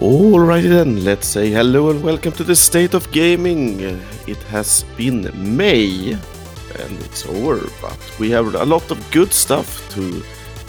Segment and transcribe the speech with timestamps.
[0.00, 3.80] Alrighty then, let's say hello and welcome to the State of Gaming.
[4.26, 9.88] It has been May and it's over, but we have a lot of good stuff
[9.94, 10.20] to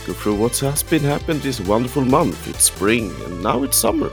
[0.05, 2.47] go through what has been happened this wonderful month.
[2.47, 4.11] It's spring and now it's summer.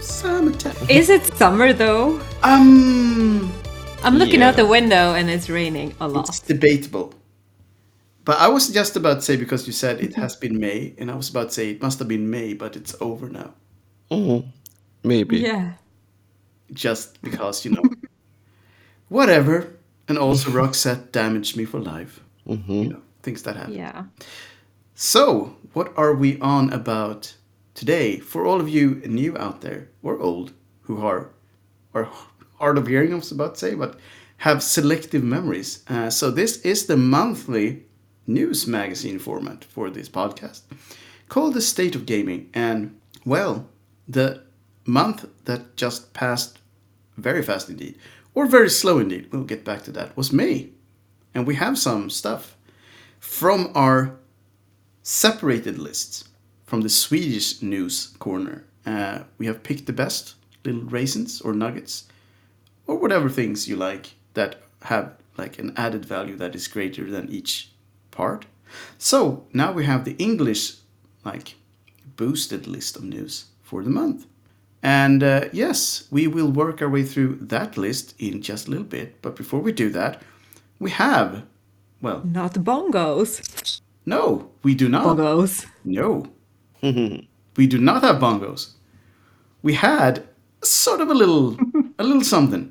[0.00, 0.76] Summertime.
[0.90, 2.20] Is it summer though?
[2.42, 3.50] Um,
[4.02, 4.48] I'm looking Yeah.
[4.50, 6.28] out the window and it's raining a lot.
[6.28, 7.14] it's debatable.
[8.26, 11.10] But I was just about to say because you said it has been May, and
[11.10, 13.54] I was about to say it must have been May, but it's over now.
[14.10, 14.44] Mhm.
[15.04, 15.38] Maybe.
[15.38, 15.72] Yeah.
[16.72, 17.82] Just because you know,
[19.08, 19.68] whatever.
[20.08, 22.20] And also, Roxette damaged me for life.
[22.46, 23.74] You know, things that happen.
[23.74, 24.04] Yeah.
[24.94, 27.34] So, what are we on about
[27.74, 28.18] today?
[28.18, 30.52] For all of you new out there or old
[30.82, 31.30] who are
[31.94, 32.08] are
[32.58, 33.98] hard of hearing, I was about to say, but
[34.38, 35.84] have selective memories.
[35.88, 37.84] Uh, so this is the monthly
[38.26, 40.62] news magazine format for this podcast,
[41.28, 42.48] called the State of Gaming.
[42.54, 43.68] And well,
[44.12, 44.42] the
[44.84, 46.58] month that just passed
[47.16, 47.96] very fast indeed,
[48.34, 49.28] or very slow indeed.
[49.30, 50.16] We'll get back to that.
[50.16, 50.70] Was May,
[51.34, 52.56] and we have some stuff
[53.18, 54.16] from our
[55.02, 56.24] separated lists
[56.64, 58.64] from the Swedish news corner.
[58.86, 62.04] Uh, we have picked the best little raisins or nuggets
[62.86, 67.28] or whatever things you like that have like an added value that is greater than
[67.28, 67.70] each
[68.10, 68.46] part.
[68.98, 70.76] So now we have the English
[71.24, 71.54] like
[72.16, 74.26] boosted list of news for the month.
[74.82, 78.86] And uh, yes, we will work our way through that list in just a little
[78.98, 79.08] bit.
[79.22, 80.22] But before we do that,
[80.80, 81.42] we have,
[82.02, 83.80] well, Not bongos.
[84.06, 85.04] no, we do not.
[85.06, 85.66] Bongos.
[85.84, 86.26] No.
[86.82, 88.72] we do not have bongos.
[89.62, 90.22] We had
[90.62, 91.56] sort of a little
[91.98, 92.64] a little something.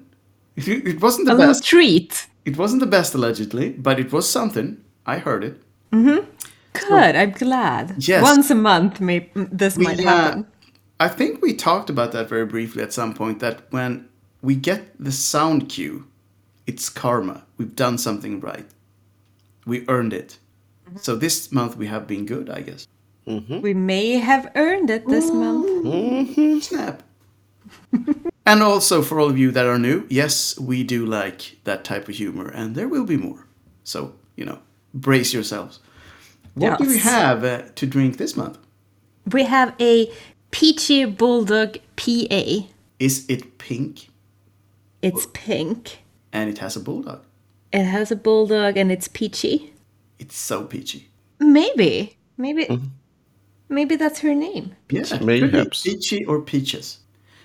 [0.55, 1.63] It, it wasn't the A best.
[1.63, 2.27] treat.
[2.45, 4.77] It wasn't the best allegedly, but it was something.
[5.05, 5.55] I heard it.
[5.91, 6.25] Mhm.
[6.73, 7.15] Good.
[7.15, 7.85] I'm glad.
[8.07, 8.23] Yes.
[8.23, 10.45] Once a month, may this We, might uh, happen.
[10.99, 14.09] I think we talked about that very briefly at some point that when
[14.41, 16.07] we get the sound cue,
[16.67, 17.45] it's karma.
[17.57, 18.65] We've done something right.
[19.65, 20.39] We earned it.
[20.87, 20.97] Mm-hmm.
[20.97, 22.87] So this month we have been good, I guess.
[23.27, 23.61] Mm-hmm.
[23.61, 25.87] We may have earned it this mm-hmm.
[25.87, 26.63] month.
[26.63, 27.03] Snap.
[28.45, 32.09] and also for all of you that are new, yes, we do like that type
[32.09, 33.47] of humor, and there will be more.
[33.83, 34.59] So, you know,
[34.93, 35.79] brace yourselves.
[36.55, 38.57] What do we have uh, to drink this month?
[39.31, 40.11] We have a
[40.51, 42.43] Peachy Bulldog PA.
[42.99, 44.09] Is it pink
[45.01, 45.99] It's pink.
[46.33, 47.23] and it has a bulldog?
[47.71, 49.73] It has a bulldog and it's peachy.
[50.17, 51.09] It's so peachy.
[51.39, 52.17] Maybe.
[52.37, 52.65] Maybe.
[52.65, 52.87] Mm-hmm.
[53.69, 54.75] Maybe that's her name.
[54.89, 56.99] Yeah, could be peachy or peaches.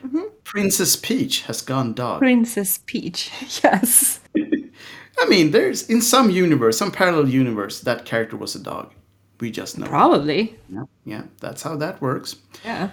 [0.04, 0.22] Mm-hmm.
[0.42, 2.20] Princess Peach has gone dog.
[2.20, 3.30] Princess Peach.
[3.62, 4.20] Yes.
[5.20, 8.92] I mean, there's in some universe, some parallel universe, that character was a dog.
[9.44, 9.86] We just know.
[9.86, 10.56] Probably.
[10.70, 12.36] Yeah, yeah, that's how that works.
[12.64, 12.88] Yeah.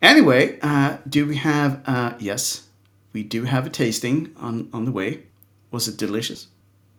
[0.00, 1.82] Anyway, uh, do we have?
[1.86, 2.68] Uh, yes,
[3.12, 5.18] we do have a tasting on on the way.
[5.70, 6.48] Was it delicious?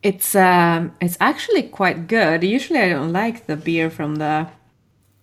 [0.03, 2.43] It's um it's actually quite good.
[2.43, 4.47] Usually I don't like the beer from the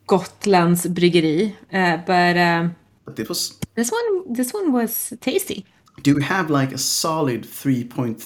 [0.08, 3.58] Gotlands bryggeri, uh, but um, But it was.
[3.76, 5.64] this one this one was tasty.
[6.02, 8.20] Do we have like a solid three point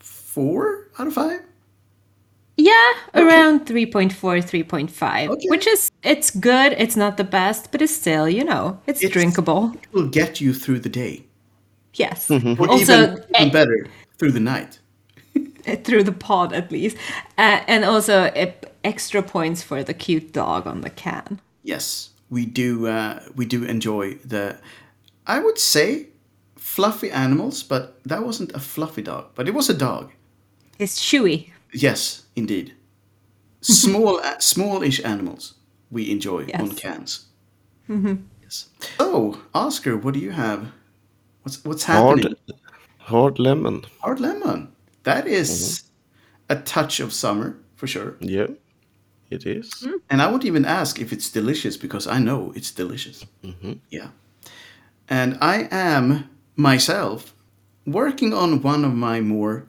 [0.00, 1.40] four out of five?
[2.60, 4.10] Yeah, around 3.4,
[4.42, 5.46] 3.5, Okay.
[5.48, 6.74] which is it's good.
[6.76, 9.72] It's not the best, but it's still, you know, it's, It's- drinkable.
[9.82, 11.24] It will get you through the day,
[11.94, 12.28] Yes.
[12.30, 13.86] or Also, even, even eh, better
[14.18, 14.80] through the night.
[15.84, 16.96] through the pod at least,
[17.36, 18.50] uh, and also uh,
[18.82, 21.40] extra points for the cute dog on the can.
[21.62, 22.86] Yes, we do.
[22.88, 24.56] Uh, we do enjoy the.
[25.26, 26.06] I would say
[26.56, 30.10] fluffy animals, but that wasn't a fluffy dog, but it was a dog.
[30.78, 31.50] It's chewy.
[31.72, 32.74] Yes, indeed.
[33.60, 35.54] Small, uh, smallish animals
[35.90, 36.78] we enjoy on Yes.
[36.78, 37.26] cans.
[37.88, 38.14] Mm-hmm.
[38.42, 38.68] Yes.
[38.98, 40.72] So, Oscar, what do you have?
[41.42, 42.22] What's what's happening?
[42.22, 42.60] Hard,
[42.98, 43.84] hard lemon.
[44.00, 44.68] Hard lemon.
[45.02, 46.58] That is mm-hmm.
[46.58, 48.16] a touch of summer for sure.
[48.20, 48.48] Yeah,
[49.30, 49.70] it is.
[49.82, 50.00] Mm.
[50.10, 53.24] And I won't even ask if it's delicious because I know it's delicious.
[53.42, 53.74] Mm-hmm.
[53.90, 54.08] Yeah.
[55.08, 57.34] And I am myself
[57.86, 59.66] working on one of my more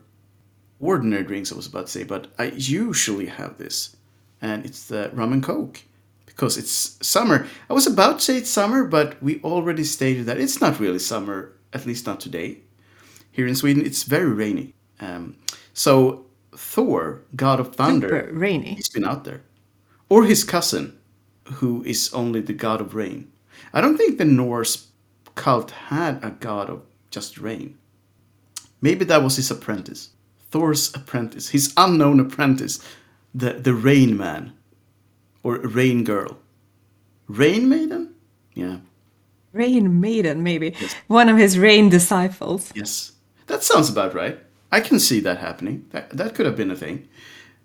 [0.80, 3.96] ordinary drinks, I was about to say, but I usually have this.
[4.42, 5.82] And it's the rum and coke
[6.26, 7.46] because it's summer.
[7.68, 10.98] I was about to say it's summer, but we already stated that it's not really
[10.98, 12.58] summer, at least not today.
[13.30, 14.72] Here in Sweden, it's very rainy.
[15.00, 15.36] Um,
[15.74, 16.24] so,
[16.56, 18.74] Thor, god of thunder, Super rainy.
[18.74, 19.42] He's been out there.
[20.08, 20.98] Or his cousin,
[21.44, 23.30] who is only the god of rain.
[23.72, 24.88] I don't think the Norse
[25.34, 27.76] cult had a god of just rain.
[28.80, 30.10] Maybe that was his apprentice.
[30.50, 32.80] Thor's apprentice, his unknown apprentice,
[33.34, 34.52] the, the Rain Man.
[35.42, 36.38] Or Rain Girl.
[37.26, 38.14] Rain Maiden?
[38.54, 38.78] Yeah.
[39.52, 40.76] Rain Maiden, maybe.
[41.06, 42.70] One of his rain disciples.
[42.74, 43.12] Yes,
[43.46, 44.38] that sounds about right.
[44.70, 45.86] I can see that happening.
[45.90, 47.08] That, that could have been a thing.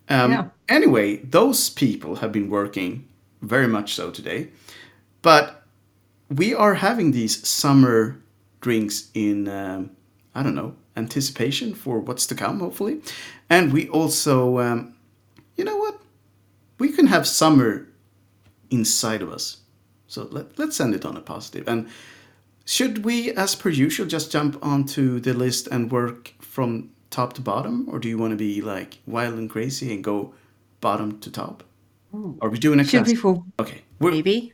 [0.09, 0.45] Um, Yeah.
[0.69, 3.07] Anyway, those people have been working
[3.41, 4.49] very much so today.
[5.21, 5.63] But
[6.29, 8.21] we are having these summer
[8.61, 9.91] drinks in, um,
[10.35, 13.01] I don't know, anticipation for what's to come, hopefully.
[13.49, 14.95] And we also, um,
[15.55, 15.99] you know what?
[16.77, 17.87] We can have summer
[18.69, 19.57] inside of us.
[20.07, 21.67] So let, let's end it on a positive.
[21.67, 21.89] And
[22.65, 27.41] should we, as per usual, just jump onto the list and work from top to
[27.41, 27.87] bottom?
[27.89, 30.33] Or do you want to be like wild and crazy and go
[30.81, 31.63] bottom to top?
[32.41, 33.07] Are we doing a Should class?
[33.07, 33.81] we for Okay.
[33.99, 34.53] We're, maybe?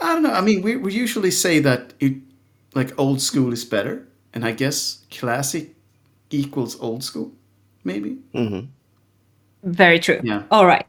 [0.00, 0.32] I don't know.
[0.32, 2.14] I mean, we, we usually say that it,
[2.74, 4.06] like old school is better.
[4.34, 5.74] And I guess classic
[6.30, 7.32] equals old school,
[7.84, 8.18] maybe.
[9.62, 10.20] Very true.
[10.22, 10.42] Yeah.
[10.50, 10.86] All right.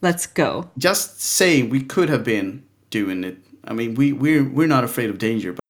[0.00, 0.70] Let's go.
[0.78, 3.36] Just saying we could have been doing it.
[3.64, 5.60] I mean, we, we're, we're not afraid of danger, but,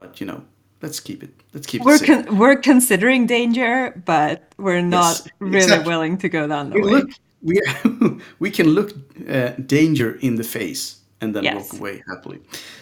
[0.00, 0.44] but you know,
[0.82, 1.30] let's keep it.
[1.52, 2.26] Let's keep We're it safe.
[2.26, 5.88] con- we're considering danger, but we're not Yes, really exactly.
[5.88, 6.90] willing to go down the we way.
[6.92, 7.10] look
[7.42, 7.60] we
[8.38, 8.92] we can look
[9.28, 11.54] uh, danger in the face and then Yes.
[11.72, 12.38] walk away happily.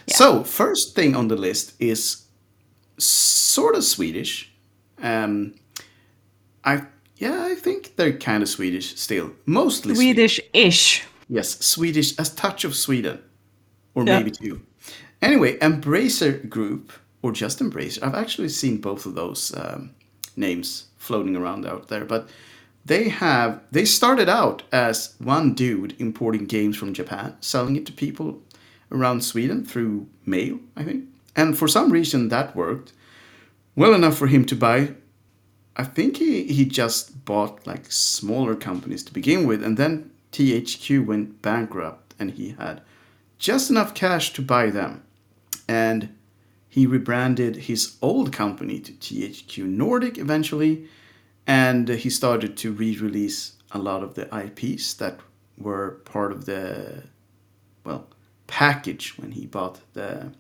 [0.09, 2.25] So first thing on the list is
[2.99, 4.51] sort of Swedish.
[5.03, 5.55] Um,
[6.65, 6.83] I
[7.17, 10.37] yeah, I think they're kind of Swedish still, mostly Swedish.
[10.37, 11.05] Swedish-ish.
[11.29, 13.21] Yes, Swedish, a touch of Sweden,
[13.95, 14.19] or Yeah.
[14.19, 14.61] maybe two.
[15.21, 16.93] Anyway, Embracer Group,
[17.23, 18.03] or just Embracer.
[18.03, 19.91] I've actually seen both of those um,
[20.37, 22.29] names floating around out there, but
[22.85, 27.93] they have they started out as one dude importing games from Japan, selling it to
[27.93, 28.41] people
[28.93, 31.05] around Sweden through mail, I think.
[31.39, 32.93] And for some reason that worked
[33.75, 34.95] well enough for him to buy
[35.79, 41.07] I think he, he just bought like smaller companies to begin with, and then THQ
[41.07, 42.83] went bankrupt, and he had
[43.39, 45.05] just enough cash to buy them.
[45.69, 46.17] And
[46.69, 50.89] he rebranded his old company to THQ Nordic eventually,
[51.47, 55.21] and he started to re release a lot of the IPs that
[55.57, 57.05] were part of the,
[57.85, 58.09] well,
[58.49, 60.33] package when he bought the,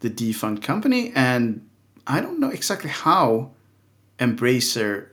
[0.00, 1.12] the defunct company.
[1.14, 1.68] And
[2.06, 3.52] I don't know exactly how
[4.18, 5.08] Embracer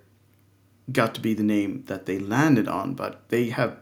[0.91, 3.77] got to be the name that they landed on, but they have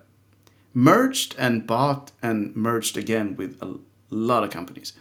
[0.73, 3.77] merged and bought and merged again with a
[4.09, 4.93] lot of companies.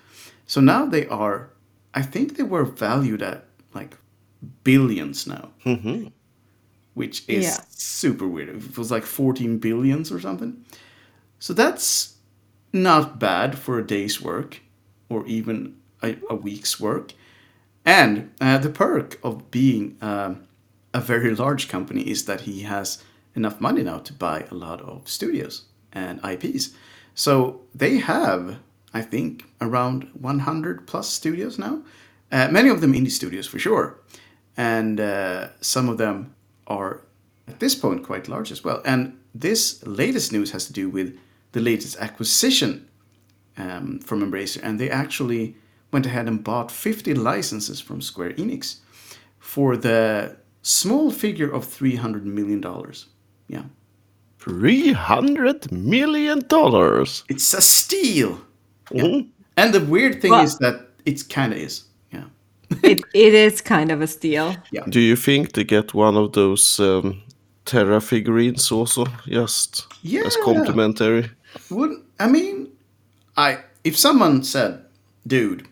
[0.46, 1.50] So now they are,
[1.94, 3.96] I think they were valued at like
[4.62, 6.08] billions now, mm-hmm.
[6.92, 7.60] which is Yeah.
[7.70, 8.50] super weird.
[8.50, 10.64] It was like 14 billions or something.
[11.38, 12.16] So that's
[12.72, 14.60] not bad for a day's work
[15.08, 17.12] or even a, a week's work.
[17.84, 20.46] And uh, the perk of being um,
[20.92, 23.02] a very large company is that he has
[23.34, 26.70] enough money now to buy a lot of studios and IPs.
[27.14, 28.58] So they have,
[28.92, 31.82] I think, around 100 plus studios now.
[32.32, 33.98] Uh, many of them indie studios for sure.
[34.56, 36.34] And uh, some of them
[36.66, 37.02] are,
[37.48, 38.80] at this point, quite large as well.
[38.84, 41.18] And this latest news has to do with
[41.52, 42.88] the latest acquisition
[43.56, 45.56] um, from Embracer, and they actually
[45.94, 48.80] went ahead and bought 50 licenses from Square Enix
[49.38, 53.06] for the small figure of 300 million dollars.
[53.48, 53.62] Yeah,
[54.38, 57.24] Three hundred million dollars.
[57.28, 58.38] it's a steal.
[58.90, 59.28] Mhm.
[59.56, 60.74] And the weird thing Well- is that
[61.06, 61.84] it kind of is.
[62.12, 62.24] Yeah,
[62.82, 64.56] it, it is kind of a steal.
[64.72, 64.84] Yeah.
[64.88, 67.22] Do you think they get one of those um,
[67.64, 70.30] Terra figurines also, just as Yeah.
[70.44, 71.30] complimentary?
[71.70, 72.68] Wouldn't I mean,
[73.36, 74.72] I if someone said,
[75.26, 75.62] "Dude,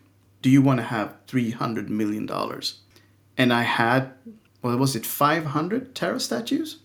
[0.43, 2.81] do you want to have 300 million dollars?"
[3.35, 4.11] and I had,
[4.61, 6.77] well, was it 500 Terra statues?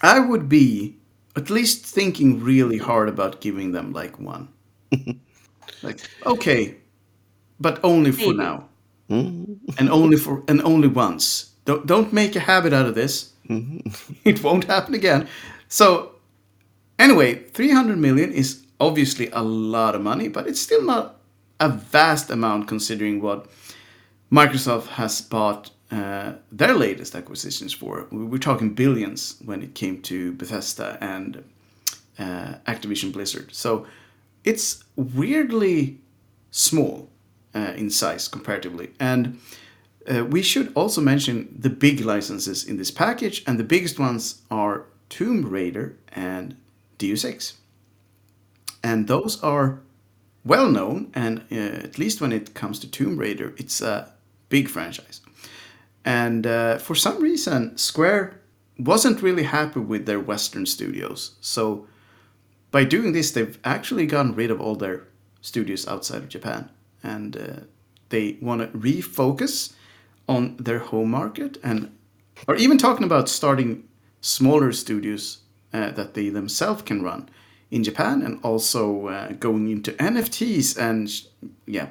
[0.00, 0.96] I would be
[1.34, 4.48] at least thinking really hard about giving them like one.
[5.82, 6.76] like, okay,
[7.58, 8.68] but only for now,
[9.10, 9.54] mm-hmm.
[9.78, 11.50] and only for and only once.
[11.64, 13.32] Don't don't make a habit out of this.
[13.48, 14.14] Mm-hmm.
[14.24, 15.28] it won't happen again.
[15.68, 16.14] So
[17.00, 21.19] Anyway, 300 million is obviously a lot of money, but it's still not
[21.60, 23.46] a vast amount considering what
[24.32, 28.06] Microsoft has bought uh, their latest acquisitions for.
[28.10, 31.44] We We're talking billions when it came to Bethesda and
[32.18, 33.54] uh, Activision Blizzard.
[33.54, 33.86] So
[34.44, 35.98] it's weirdly
[36.50, 37.08] small
[37.54, 38.90] uh, in size comparatively.
[38.98, 39.40] And
[40.10, 44.42] uh, we should also mention the big licenses in this package, and the biggest ones
[44.50, 46.56] are Tomb Raider and
[46.98, 47.58] Deus Ex.
[48.82, 49.80] And those are
[50.44, 54.12] well known, and uh, at least when it comes to Tomb Raider, it's a
[54.48, 55.20] big franchise.
[56.04, 58.40] And uh, for some reason, Square
[58.78, 61.32] wasn't really happy with their Western studios.
[61.40, 61.86] So
[62.70, 65.06] by doing this, they've actually gotten rid of all their
[65.42, 66.70] studios outside of Japan
[67.02, 67.60] and uh,
[68.10, 69.74] they want to refocus
[70.28, 71.90] on their home market and
[72.46, 73.84] are even talking about starting
[74.20, 75.38] smaller studios
[75.72, 77.28] uh, that they themselves can run
[77.70, 81.26] in Japan and also uh, going into NFTs and sh-
[81.66, 81.88] yeah,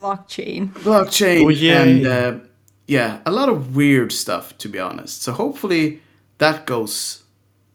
[0.00, 0.72] Blockchain.
[0.72, 1.70] blockchain Oh, yay.
[1.76, 2.38] and uh,
[2.86, 5.22] yeah, a lot of weird stuff to be honest.
[5.22, 6.00] So hopefully
[6.38, 7.22] that goes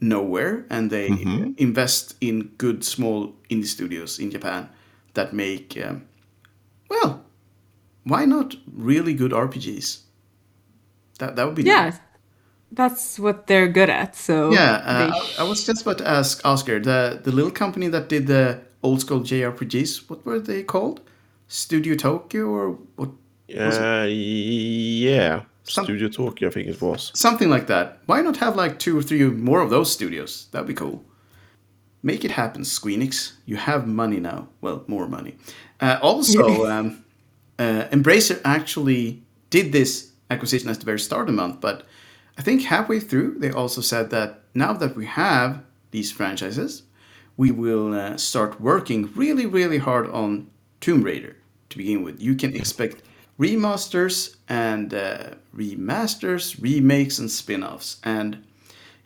[0.01, 1.08] nowhere and they
[1.58, 4.70] invest in good small indie studios in Japan
[5.13, 6.04] that make um,
[6.89, 7.24] well,
[8.04, 10.01] why not really good RPGs?
[11.20, 12.00] That that would be Yeah, nice.
[12.72, 14.15] That's what they're good at.
[14.15, 17.51] So Yeah, uh, they I, I was just about to ask Oscar the the little
[17.51, 20.10] company that did the old school JRPGs.
[20.10, 21.01] What were they called?
[21.48, 23.10] Studio Tokyo or what?
[23.50, 25.41] Uh, yeah.
[25.63, 27.12] Some- Studio Tokyo, I think it was.
[27.15, 28.00] Something like that.
[28.05, 30.48] Why not have like two or three more of those studios?
[30.51, 31.03] That'd be cool.
[32.03, 33.34] Make it happen, Squeenix.
[33.48, 34.48] You have money now.
[34.62, 35.38] Well, more money.
[35.81, 37.03] Uh, also, um,
[37.57, 41.88] uh, Embracer actually did this acquisition at the very start of the month, but
[42.38, 45.62] I think halfway through they also said that now that we have
[45.92, 46.84] these franchises,
[47.38, 50.48] we will uh, start working really, really hard on
[50.82, 51.36] Tomb Raider
[51.70, 52.22] to begin with.
[52.22, 53.04] You can expect
[53.39, 57.98] remasters and uh, remasters, remakes, and spin offs.
[58.04, 58.44] And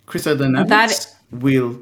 [0.05, 0.69] Crystal Dynamics
[1.05, 1.81] That- will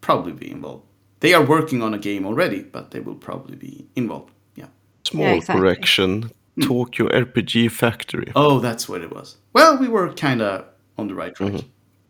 [0.00, 0.84] probably be involved.
[1.20, 4.30] They are working on a game already, but they will probably be involved.
[4.54, 4.66] Yeah.
[5.04, 5.60] Small Yeah, exactly.
[5.60, 6.30] correction.
[6.60, 8.32] Tokyo RPG Factory.
[8.34, 9.36] Oh, that's what it was.
[9.52, 10.64] Well, we were kind of
[10.98, 11.64] on the right track.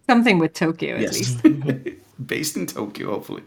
[0.09, 1.15] something with Tokyo at Yes.
[1.15, 1.43] least.
[2.27, 3.43] Based in Tokyo, hopefully.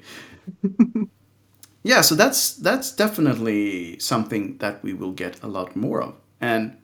[1.84, 6.14] yeah, so that's that's definitely something that we will get a lot more of.
[6.40, 6.78] And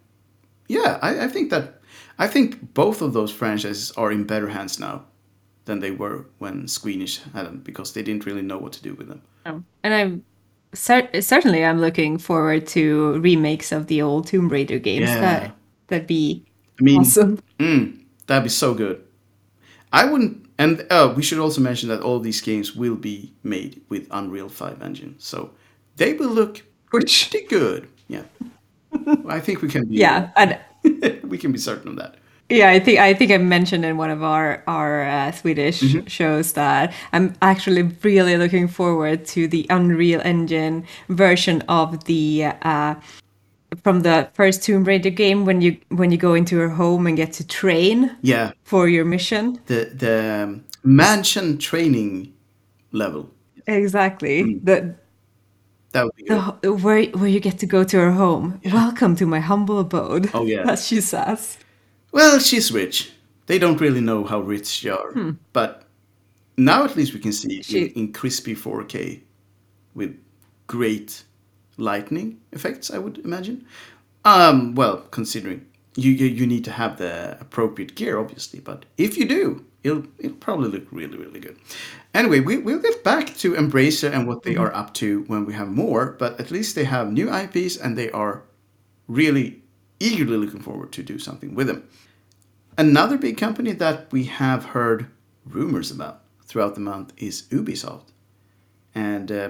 [0.68, 1.82] yeah, I, I think that
[2.20, 5.06] I think both of those franchises are in better hands now
[5.66, 8.96] than they were when Squeamish had them because they didn't really know what to do
[8.96, 9.22] with them.
[9.46, 10.24] Um, and I'm
[10.74, 15.10] cer- certainly I'm looking forward to remakes of the old Tomb Raider games.
[15.10, 15.20] Yeah.
[15.22, 15.56] That
[15.88, 16.44] that'd be
[16.80, 17.40] I mean, awesome.
[17.60, 19.04] Mm, that'd be so good.
[19.92, 20.46] I wouldn't.
[20.60, 24.50] And uh, we should also mention that all these games will be made with Unreal
[24.50, 25.52] 5 engine, so
[25.98, 27.88] they will look pretty good.
[28.08, 28.24] Yeah,
[29.28, 29.96] I think we can be.
[30.06, 30.58] yeah, and
[31.30, 32.16] we can be certain of that.
[32.50, 36.08] yeah, I think I think I mentioned in one of our our uh, Swedish Mm-hmm.
[36.08, 42.46] shows that I'm actually really looking forward to the Unreal Engine version of the.
[42.64, 42.96] Uh,
[43.84, 47.18] from the first Tomb Raider game, when you when you go into your home and
[47.18, 52.34] get to train Yeah, for your mission, the the um, mansion training
[52.92, 53.30] level
[53.68, 54.66] exactly Mm.
[54.66, 54.96] the
[55.92, 56.42] that would be good.
[56.62, 58.60] the, where where you get to go to her home.
[58.66, 60.30] Welcome to my humble abode.
[60.34, 60.70] Oh, yeah.
[60.72, 61.58] as she says.
[62.12, 63.12] Well, she's rich.
[63.46, 65.84] They don't really know how rich they are, but
[66.58, 69.22] now at least we can see She- in, in crispy 4K
[69.96, 70.16] with
[70.68, 71.24] great
[71.78, 72.92] lightning effects.
[72.92, 73.66] I would imagine.
[74.26, 75.66] Um, well, considering
[75.96, 80.04] you, you you need to have the appropriate gear, obviously, but if you do, it'll
[80.20, 81.58] it'll probably look really really good.
[82.14, 85.54] Anyway, we we'll get back to Embracer and what they are up to when we
[85.54, 86.16] have more.
[86.20, 88.44] But at least they have new IPs and they are
[89.08, 89.62] really
[90.00, 91.88] eagerly looking forward to do something with them.
[92.78, 95.08] Another big company that we have heard
[95.46, 98.12] rumors about throughout the month is Ubisoft.
[98.94, 99.50] And uh,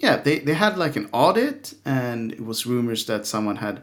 [0.00, 3.82] yeah, they, they had like an audit, and it was rumors that someone had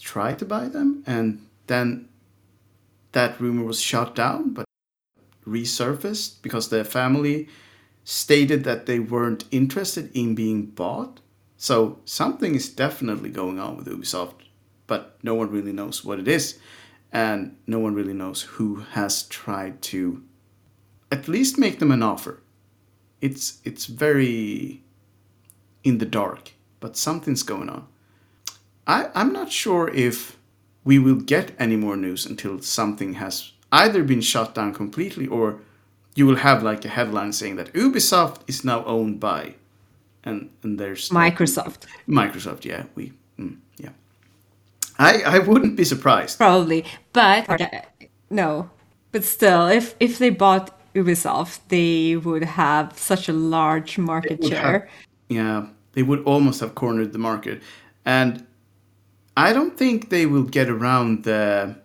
[0.00, 2.08] tried to buy them, and then
[3.12, 4.66] that rumor was shut down, but
[5.46, 7.48] resurfaced because the family
[8.02, 11.20] stated that they weren't interested in being bought.
[11.56, 14.34] So something is definitely going on with Ubisoft,
[14.88, 16.58] but no one really knows what it is,
[17.12, 20.22] and no one really knows who has tried to
[21.12, 22.42] at least make them an offer.
[23.20, 24.83] It's it's very
[25.84, 27.86] in the dark, but something's going on.
[28.86, 30.36] I, I'm not sure if
[30.84, 35.60] we will get any more news until something has either been shut down completely or
[36.14, 39.54] you will have like a headline saying that Ubisoft is now owned by
[40.22, 43.90] and and there's Microsoft, Microsoft, yeah, we mm, yeah.
[44.98, 46.38] I I wouldn't be surprised.
[46.38, 47.46] probably, but
[48.30, 48.70] no.
[49.12, 54.72] But still, if if they bought Ubisoft, they would have such a large market share.
[54.72, 54.88] have-
[55.28, 57.62] Yeah, they would almost have cornered the market.
[58.04, 58.46] And
[59.36, 61.76] I don't think they will get around the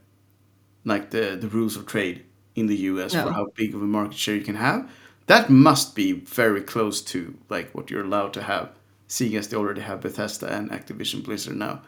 [0.85, 2.23] like the, the rules of trade
[2.55, 4.89] in the US for how big of a market share you can have.
[5.27, 8.71] That must be very close to like what you're allowed to have,
[9.07, 11.81] seeing as they already have Bethesda and Activision Blizzard now.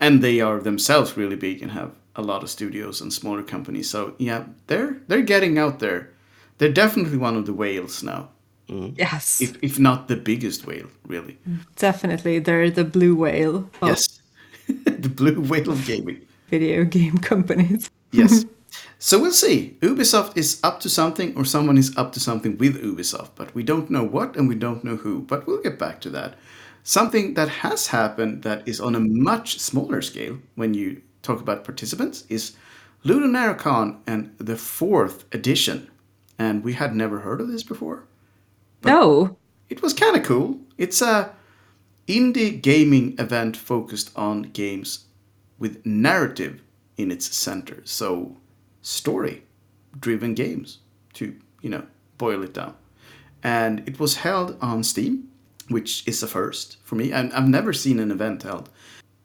[0.00, 3.90] And they are themselves really big and have a lot of studios and smaller companies.
[3.90, 6.12] So yeah, they're they're getting out there.
[6.58, 8.30] They're definitely one of the whales now
[8.68, 8.94] Mm.
[8.98, 11.38] Yes, if if not the biggest whale, really.
[11.48, 11.60] Mm.
[11.76, 12.38] definitely.
[12.38, 14.20] They're the blue whale of Yes,
[14.84, 16.20] the blue whale of gaming.
[16.50, 17.90] video game companies.
[18.12, 18.44] Yes.
[18.98, 19.76] so we'll see.
[19.80, 23.62] Ubisoft is up to something, or someone is up to something with Ubisoft, but we
[23.62, 25.20] don't know what and we don't know who.
[25.22, 26.34] But we'll get back to that.
[26.84, 31.64] Something that has happened that is on a much smaller scale when you talk about
[31.64, 32.52] participants is
[33.04, 35.88] Ludonarracon and the fourth edition.
[36.38, 38.04] And we had never heard of this before.
[38.84, 39.36] No,
[39.68, 40.60] It was kind of cool.
[40.78, 41.34] It's a
[42.06, 45.04] indie gaming event focused on games
[45.58, 46.62] with narrative
[46.96, 47.82] in its center.
[47.84, 48.36] So
[48.82, 49.42] story
[50.00, 50.78] driven games
[51.14, 51.84] to, you know,
[52.16, 52.74] boil it down.
[53.42, 55.28] And it was held on Steam,
[55.68, 57.12] which is a first for me.
[57.12, 58.70] And I've never seen an event held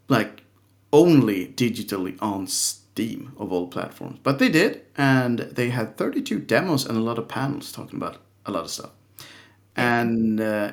[0.09, 0.43] like
[0.91, 4.19] only digitally on Steam of all platforms.
[4.21, 8.17] But they did, and they had 32 demos and a lot of panels talking about
[8.45, 8.91] a lot of stuff.
[9.75, 10.71] And uh,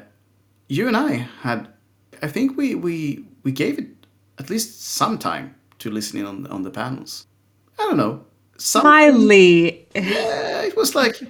[0.69, 1.69] you and I had,
[2.23, 3.88] I think we we we gave it
[4.38, 7.26] at least some time to listen in on on the panels.
[7.78, 8.25] I don't know.
[8.57, 9.87] Some, Miley.
[9.95, 11.21] yeah, it was like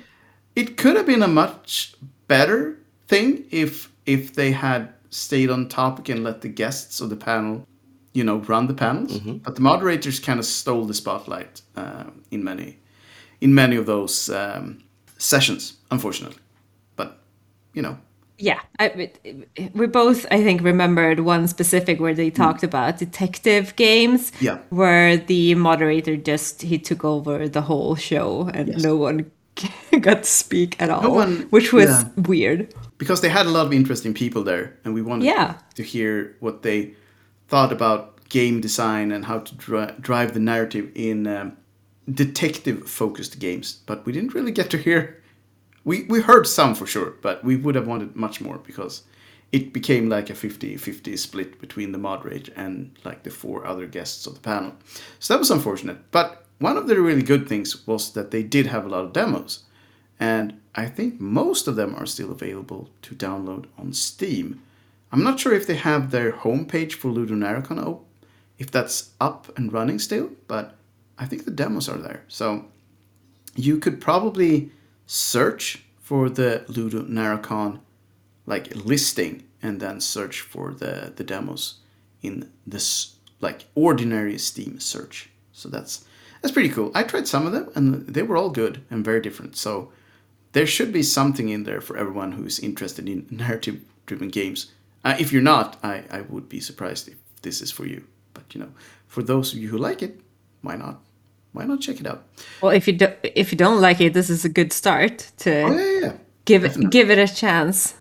[0.57, 1.95] it could have been a much
[2.27, 7.17] better thing if if they had stayed on topic and let the guests of the
[7.17, 7.67] panel,
[8.15, 9.19] you know, run the panels.
[9.19, 12.79] But the moderators kind of stole the spotlight uh, in many
[13.41, 14.83] in many of those um,
[15.19, 16.39] sessions, unfortunately.
[17.75, 17.99] You know,
[18.39, 19.11] Yeah, I,
[19.75, 24.33] we both, I think, remembered one specific where they talked about detective games.
[24.41, 24.59] Yeah.
[24.71, 28.83] Where the moderator just he took over the whole show and Yes.
[28.83, 29.31] no one
[30.01, 32.09] got to speak at all, one- which was yeah.
[32.17, 32.75] weird.
[32.99, 35.55] because they had a lot of interesting people there, and we wanted Yeah.
[35.75, 36.95] to hear what they
[37.49, 41.53] thought about game design and how to dri- drive the narrative in um,
[42.13, 43.81] detective-focused games.
[43.87, 45.20] But we didn't really get to hear.
[45.85, 49.03] We we heard some for sure, but we would have wanted much more because
[49.53, 54.27] it became like a 50-50 split between the moderator and like the four other guests
[54.27, 54.75] of the panel.
[55.19, 55.99] So that was unfortunate.
[56.13, 59.13] But one of the really good things was that they did have a lot of
[59.13, 59.65] demos.
[60.21, 64.63] And I think most of them are still available to download on Steam.
[65.11, 68.07] I'm not sure if they have their homepage for Ludonarracon op-
[68.59, 70.77] if that's up and running still, but
[71.19, 72.23] I think the demos are there.
[72.29, 72.67] So
[73.57, 74.71] you could probably
[75.13, 77.81] search for the Ludonarracon
[78.47, 81.81] like listing and then search for the the demos
[82.23, 85.29] in this like ordinary Steam search.
[85.53, 86.05] So that's
[86.41, 86.93] that's pretty cool.
[86.95, 89.57] I tried some of them and they were all good and very different.
[89.57, 89.91] So
[90.53, 94.71] there should be something in there for everyone who's interested in narrative driven games.
[95.05, 98.05] Uh, if you're not, I, I would be surprised if this is for you.
[98.33, 98.73] But you know,
[99.09, 100.21] for those of you who like it,
[100.63, 101.01] why not?
[101.53, 102.23] Why not check it out?
[102.63, 105.63] Well, if you do, if you don't like it, this is a good start to
[105.63, 106.13] Oh yeah, yeah, yeah.
[106.45, 107.95] give it give it a chance.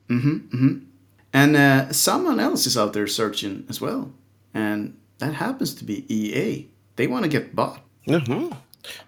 [1.32, 4.12] And uh, someone else is out there searching as well,
[4.54, 6.68] and that happens to be EA.
[6.96, 7.82] They want to get bought.
[8.08, 8.52] Mhm.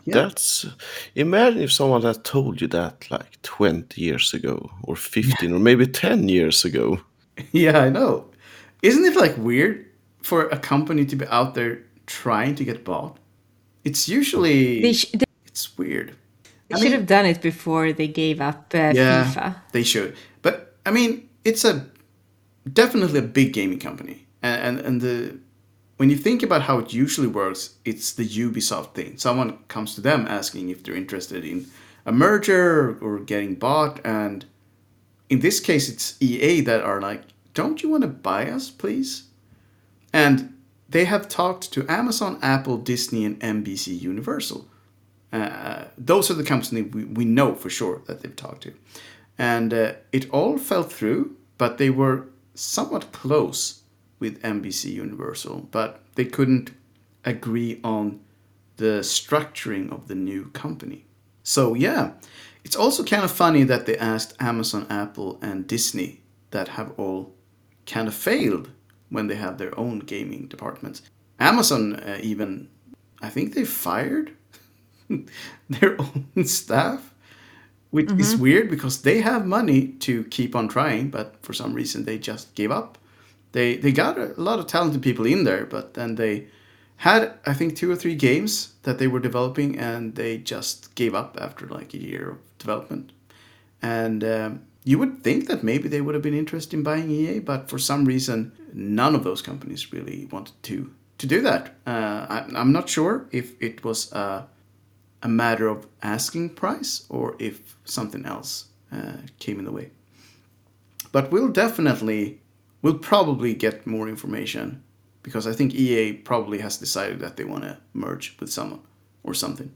[0.06, 0.14] Yeah.
[0.14, 0.66] That's
[1.16, 5.88] imagine if someone had told you that like 20 years ago or 15 or maybe
[5.88, 7.00] 10 years ago.
[7.52, 8.26] Yeah, I know.
[8.82, 9.86] Isn't it like weird
[10.22, 13.18] for a company to be out there trying to get bought?
[13.84, 16.14] It's usually They, sh- they, it's weird.
[16.68, 19.56] they I should mean- have done it before they gave up uh, Yeah, FIFA.
[19.72, 20.16] they should.
[20.42, 21.88] But I mean, it's a
[22.72, 25.38] definitely a big gaming company, and and, and the
[25.98, 29.18] when you think about how it usually works, it's the Ubisoft thing.
[29.18, 31.66] Someone comes to them asking if they're interested in
[32.06, 34.46] a merger or getting bought, and
[35.30, 37.22] in this case, it's EA that are like,
[37.54, 39.24] "Don't you want to buy us, please?"
[40.14, 40.54] And
[40.92, 44.68] they have talked to Amazon, Apple, Disney, and NBC Universal.
[45.32, 48.74] Uh, those are the companies we, we know for sure that they've talked to.
[49.38, 53.84] And uh, it all fell through, but they were somewhat close
[54.20, 56.72] with NBC Universal, but they couldn't
[57.24, 58.20] agree on
[58.76, 61.06] the structuring of the new company.
[61.44, 62.12] So, yeah,
[62.66, 67.34] it's also kind of funny that they asked Amazon, Apple, and Disney that have all
[67.86, 68.70] kind of failed
[69.12, 71.04] when they have their own gaming departments.
[71.40, 72.70] Amazon uh, even,
[73.22, 74.32] I think they fired
[75.70, 77.14] their own staff,
[77.92, 82.06] which is weird because they have money to keep on trying, but for some reason
[82.06, 82.98] they just gave up.
[83.52, 86.48] They they got a lot of talented people in there, but then they
[86.98, 91.14] had I think two or three games that they were developing, and they just gave
[91.14, 93.12] up after like a year of development.
[93.82, 97.40] And um, you would think that maybe they would have been interested in buying EA,
[97.40, 101.76] but for some reason, none of those companies really wanted to to do that.
[101.86, 104.48] Uh, I, I'm not sure if it was a,
[105.22, 109.92] a matter of asking price or if something else uh, came in the way.
[111.12, 112.40] but we'll definitely,
[112.82, 114.82] we'll probably get more information
[115.24, 118.82] because I think EA probably has decided that they want to merge with someone
[119.24, 119.72] or something.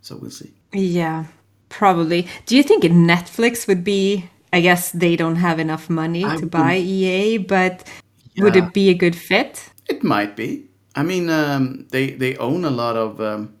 [0.00, 0.52] So we'll see.
[0.72, 1.24] Yeah,
[1.68, 2.28] probably.
[2.46, 4.30] Do you think Netflix would be?
[4.54, 7.90] I guess they don't have enough money I to buy EA, but
[8.38, 9.68] would it be a good fit?
[9.88, 10.68] It might be.
[10.94, 13.54] I mean, um, they they own a lot of um,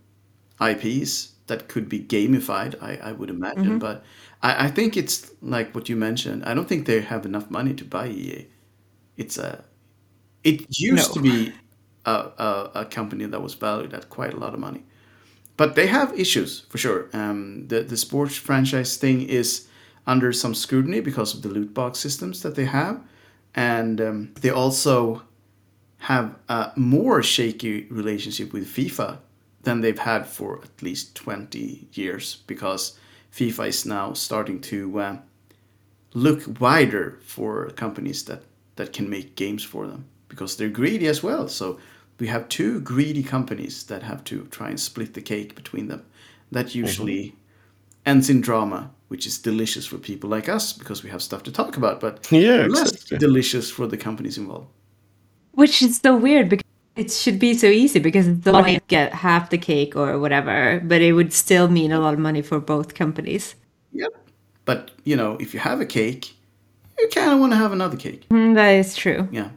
[0.60, 2.80] IPs that could be gamified.
[2.80, 4.04] I, I would imagine, but
[4.40, 6.44] I, I think it's like what you mentioned.
[6.44, 8.46] I don't think they have enough money to buy EA.
[9.16, 9.64] It's a.
[10.44, 11.14] It used No.
[11.14, 11.52] to be
[12.04, 14.84] a, a, a company that was valued at quite a lot of money,
[15.56, 17.08] but they have issues for sure.
[17.12, 19.66] Um, the the sports franchise thing is
[20.06, 23.00] under some scrutiny because of the loot box systems that they have,
[23.54, 25.22] and um, they also
[25.98, 29.18] have a more shaky relationship with FIFA
[29.62, 32.98] than they've had for at least 20 years because
[33.32, 35.16] FIFA is now starting to uh,
[36.12, 38.42] look wider for companies that,
[38.76, 41.48] that can make games for them because they're greedy as well.
[41.48, 41.78] So
[42.18, 46.04] we have two greedy companies that have to try and split the cake between them.
[46.52, 47.34] That usually
[48.06, 51.52] ends in drama, which is delicious for people like us because we have stuff to
[51.52, 53.18] talk about, but Yeah, less exactly.
[53.18, 54.68] delicious for the companies involved.
[55.52, 56.64] Which is so weird because
[56.96, 61.00] it should be so easy because the money get half the cake or whatever, but
[61.00, 63.54] it would still mean a lot of money for both companies.
[63.92, 64.10] Yep.
[64.64, 66.32] But you know, if you have a cake,
[66.98, 68.28] you kind of want to have another cake.
[68.30, 69.28] Mm, that is true.
[69.32, 69.50] Yeah.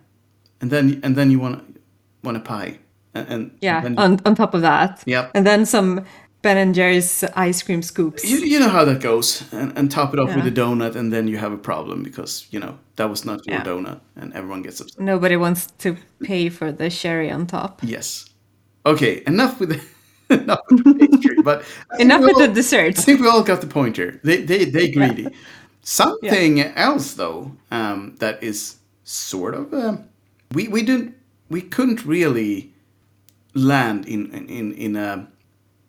[0.62, 1.80] And then and then you want
[2.24, 2.80] want a pie.
[3.14, 5.02] And, and Yeah, then- on, on top of that.
[5.06, 5.32] Yep.
[5.34, 6.04] And then some
[6.48, 8.24] Ben and Jerry's ice cream scoops.
[8.24, 11.12] you, you know how that goes, and, and top it off with a donut, and
[11.12, 13.66] then you have a problem because you know that was not your Yeah.
[13.66, 15.00] donut, and everyone gets upset.
[15.04, 17.82] Nobody wants to pay for the sherry on top.
[17.84, 18.26] Yes.
[18.86, 19.24] Okay.
[19.28, 19.80] Enough with the
[20.42, 21.64] enough with the pastry, but
[22.00, 23.00] Enough with all- the desserts.
[23.00, 24.20] I think we all got the point here.
[24.24, 25.28] They they they greedy.
[25.82, 29.96] Something else though um, that is sort of um,
[30.56, 31.14] we we didn't
[31.50, 32.72] we couldn't really
[33.54, 35.28] land in in in a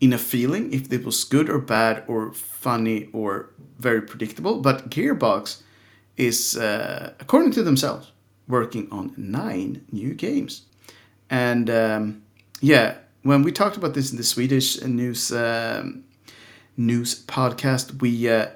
[0.00, 4.60] in a feeling if it was good or bad or funny or very predictable.
[4.60, 5.62] But Gearbox
[6.16, 8.12] is uh, according to themselves
[8.46, 10.62] working on nine new games,
[11.30, 12.22] and um,
[12.60, 15.32] yeah, when we talked about this in the Swedish news.
[15.32, 16.04] Um,
[16.78, 18.46] news podcast, we uh,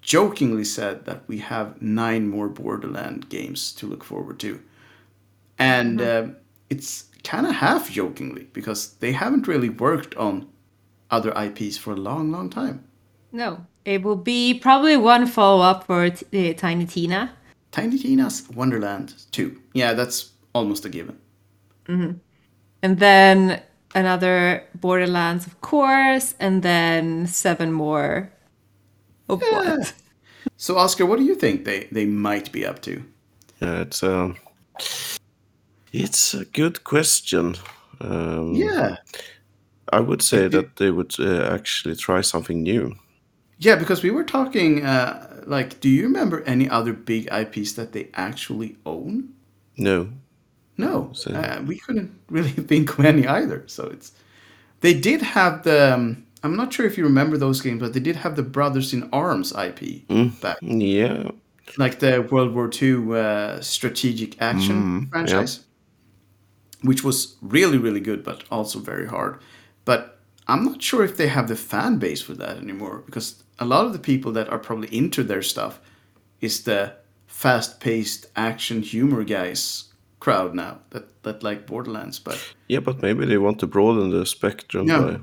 [0.00, 4.60] jokingly said that we have nine more Borderland games to look forward to.
[5.58, 6.26] And uh,
[6.70, 10.48] it's kind of half jokingly because they haven't really worked on
[11.12, 12.84] other IPs for a long, long time.
[13.30, 17.32] No, it will be probably one follow up for t- uh, Tiny Tina.
[17.70, 19.56] Tiny Tina's Wonderland 2.
[19.74, 21.18] Yeah, that's almost a given.
[21.86, 23.60] And then
[23.94, 28.30] another Borderlands, of course, and then seven more.
[29.28, 29.92] Of what?
[30.56, 33.02] So, Oscar, what do you think they, they might be up to?
[33.60, 34.36] Yeah, it's um,
[35.92, 37.56] it's a good question.
[38.00, 38.96] Um, Yeah.
[39.92, 42.94] I would say that they would uh, actually try something new.
[43.58, 47.92] Yeah, because we were talking, uh, like, do you remember any other big IPs that
[47.92, 49.28] they actually own?
[49.76, 50.08] No,
[50.78, 53.62] No, So- uh, we couldn't really think of any either.
[53.66, 54.12] So it's
[54.80, 55.94] they did have the.
[55.94, 58.92] Um, I'm not sure if you remember those games, but they did have the Brothers
[58.92, 59.80] in Arms IP
[60.40, 61.30] back, yeah,
[61.76, 65.60] like the World War II uh, strategic action franchise,
[66.82, 69.38] which was really really good, but also very hard.
[69.84, 70.18] But
[70.48, 73.86] I'm not sure if they have the fan base for that anymore because a lot
[73.86, 75.80] of the people that are probably into their stuff
[76.40, 76.92] is the
[77.26, 79.84] fast-paced action humor guys
[80.20, 82.18] crowd now that that like Borderlands.
[82.20, 85.00] But yeah, but maybe they want to broaden the spectrum Yeah.
[85.00, 85.18] by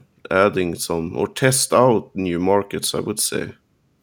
[0.46, 2.94] adding some or test out new markets.
[2.94, 3.54] I would say.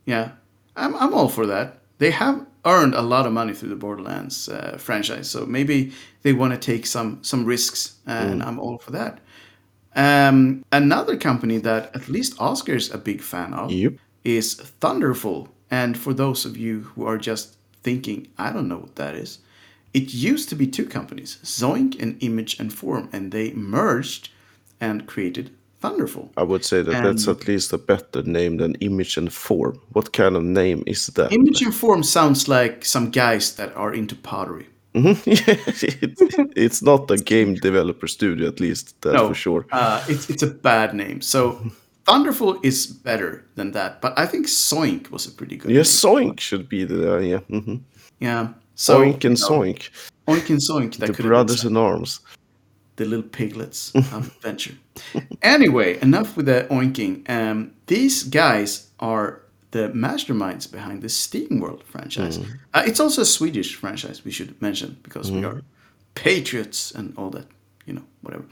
[0.07, 0.29] yeah,
[0.77, 1.79] I'm I'm all for that.
[1.99, 5.93] They have earned a lot of money through the Borderlands uh, franchise, so maybe
[6.23, 9.19] they want to take some some risks, and I'm all for that.
[9.97, 13.95] Um, another company that at least Oscar's a big fan of Yep.
[14.25, 15.49] is Thunderful.
[15.71, 19.39] And for those of you who are just thinking, I don't know what that is,
[19.95, 24.29] it used to be two companies, Zoink and Image and Form, and they merged
[24.81, 26.31] and created Thunderful.
[26.37, 29.79] I would say that that's at least a better name than image and form.
[29.93, 31.33] What kind of name is that?
[31.33, 34.67] Image and Form sounds like some guys that are into pottery.
[34.97, 36.15] It,
[36.57, 39.67] it's not a game developer studio, at least that's No, for sure.
[39.71, 41.21] Uh, it's it's a bad name.
[41.21, 41.61] So
[42.05, 45.71] Thunderful is better than that, but I think Zoink was a pretty good.
[45.71, 45.85] Yeah, name.
[45.85, 47.39] Zoink should be the uh, yeah.
[47.61, 47.77] hmm
[48.21, 48.49] Yeah.
[48.75, 49.91] So Oink and you Soink.
[50.29, 50.97] Oink and Soink.
[50.99, 52.21] That the could have been brothers in arms.
[52.97, 54.75] the little piglets of adventure.
[55.43, 57.29] anyway, enough with the oinking.
[57.29, 62.39] Um, these guys are the masterminds behind the SteamWorld franchise.
[62.73, 65.63] Uh, it's also a Swedish franchise, we should mention, because we are
[66.15, 67.47] patriots and all that,
[67.85, 68.45] you know, whatever.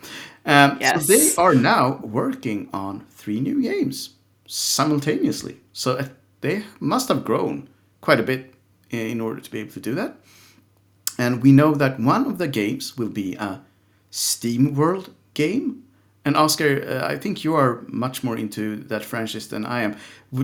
[0.45, 1.07] Um, Yes.
[1.07, 4.11] So they are now working on three new games
[4.47, 5.57] simultaneously.
[5.73, 6.09] So uh,
[6.41, 7.69] they must have grown
[8.01, 8.55] quite a bit
[8.91, 10.17] in order to be able to do that.
[11.17, 13.63] And we know that one of the games will be a
[14.11, 15.84] SteamWorld game.
[16.25, 19.97] And Oscar, uh, I think you are much more into that franchise than I am.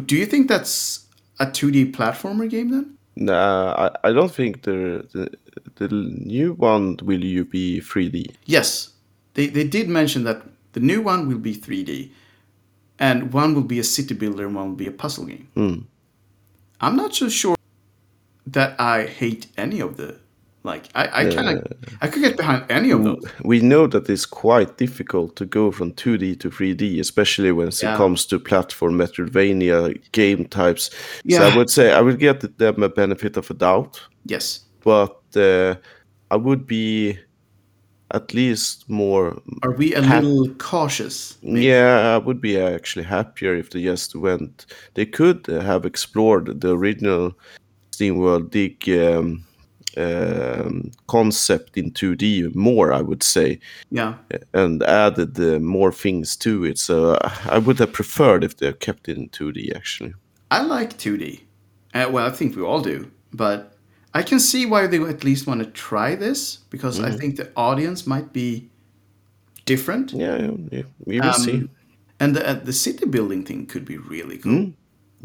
[0.05, 1.07] Do you think that's
[1.39, 2.97] a 2D platformer game then?
[3.17, 5.31] Nah, I, I don't think the, the
[5.77, 8.35] the new one will you be 3D.
[8.45, 8.91] Yes,
[9.35, 12.11] they, they did mention that the new one will be 3D,
[12.99, 15.49] and one will be a city builder and one will be a puzzle game.
[16.81, 17.57] I'm not so sure
[18.47, 20.19] that I hate any of the
[20.63, 20.87] like.
[20.95, 23.25] I, I kind of I could get behind any of those.
[23.45, 27.81] We know that it's quite difficult to go from 2D to 3D, especially when it
[27.97, 30.91] comes to platform Metroidvania game types.
[30.93, 31.43] So Yeah.
[31.45, 34.61] I would say I would get them a benefit of a doubt, Yes.
[34.85, 35.75] but uh,
[36.31, 37.19] I would be
[38.13, 41.39] at least more Are we a little cautious?
[41.43, 44.67] Yeah, I would be actually happier if they just went.
[44.95, 47.33] They could have explored the original
[47.93, 49.45] SteamWorld Dig um,
[49.97, 53.59] um, concept in 2D more, I would say,
[53.91, 54.15] Yeah.
[54.53, 56.79] and added uh, more things to it.
[56.79, 57.19] So
[57.51, 60.15] I would have preferred if they kept it in 2D actually.
[60.51, 61.41] I like 2D.
[61.95, 63.77] Uh, well, I think we all do, but
[64.15, 67.51] I can see why they at least want to try this because I think the
[67.57, 68.69] audience might be
[69.67, 70.13] different.
[70.13, 71.53] Yeah, yeah, we will see.
[71.53, 71.71] Um,
[72.23, 74.73] And the, uh, the city building thing could be really cool.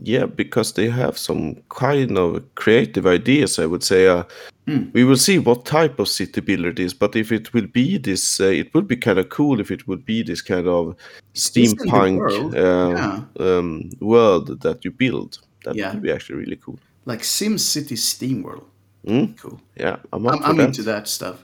[0.04, 4.08] Yeah, because they have some kind of creative ideas, I would say.
[4.08, 4.24] Uh,
[4.68, 8.00] We will see what type of city builder it is, but if it will be
[8.00, 10.96] this, uh, it would be kind of cool if it would be this kind of
[11.36, 13.22] steampunk world, uh, yeah.
[13.40, 15.40] um, world that you build.
[15.66, 15.94] That Yeah.
[15.94, 16.80] would be actually really cool.
[17.06, 19.38] Like sim city SimCity SteamWorld.
[19.38, 19.62] Cool.
[19.78, 20.68] Yeah, I'm I'm, I'm that.
[20.70, 21.44] into that stuff.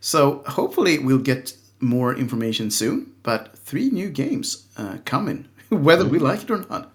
[0.00, 3.12] So hopefully we'll get more information soon.
[3.22, 6.92] But three new games uh, coming, whether we like it or not.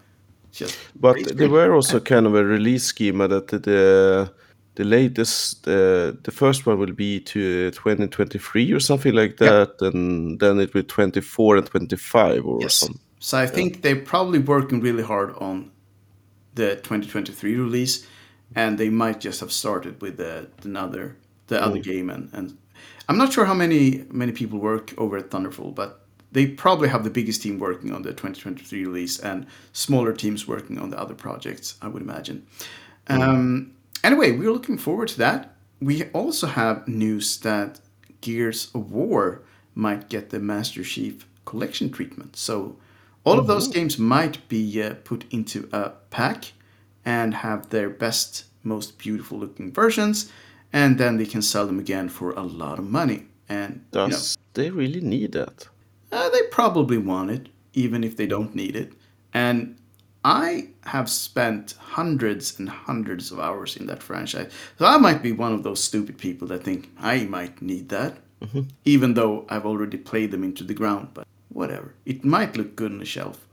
[0.50, 4.32] Just But there were also kind of a release schema that the
[4.76, 10.40] the latest, uh, the first one will be to 2023 or something like that, and
[10.40, 12.74] then it will 24 and 25 or Yes.
[12.74, 13.00] something.
[13.20, 15.70] So I think they're probably working really hard on
[16.54, 18.06] the 2023 release,
[18.54, 22.10] and they might just have started with the another the other game.
[22.10, 22.58] And, and
[23.08, 27.04] I'm not sure how many many people work over at Thunderful, but they probably have
[27.04, 31.14] the biggest team working on the 2023 release, and smaller teams working on the other
[31.14, 31.76] projects.
[31.80, 32.46] I would imagine.
[33.08, 33.72] Um,
[34.04, 35.56] anyway, we're looking forward to that.
[35.80, 37.80] We also have news that
[38.20, 39.42] Gears of War
[39.74, 42.36] might get the Master Chief Collection treatment.
[42.36, 42.76] So
[43.24, 46.52] all of those games might be uh, put into a pack
[47.04, 50.30] and have their best, most beautiful looking versions,
[50.72, 53.24] and then they can sell them again for a lot of money.
[53.48, 55.68] And you know, Does they really need that?
[56.12, 58.92] uh, they probably want it, even if they don't need it.
[59.32, 59.76] And
[60.24, 64.50] I have spent hundreds and hundreds of hours in that franchise.
[64.78, 68.16] So I might be one of those stupid people that think I might need that,
[68.84, 71.08] even though I've already played them into the ground.
[71.12, 71.94] But whatever.
[72.06, 73.46] It might look good on the shelf.